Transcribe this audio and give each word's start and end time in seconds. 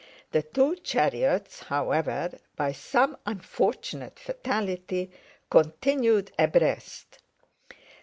The 0.31 0.41
two 0.41 0.77
chariots, 0.77 1.59
however, 1.59 2.31
by 2.55 2.71
some 2.71 3.17
unfortunate 3.27 4.17
fatality 4.17 5.11
continued 5.51 6.31
abreast. 6.39 7.19